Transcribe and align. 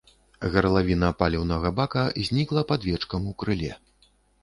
Гарлавіна 0.55 1.09
паліўнага 1.19 1.73
бака 1.81 2.07
знікла 2.31 2.67
пад 2.75 2.91
вечкам 2.91 3.21
у 3.33 3.39
крыле. 3.45 3.71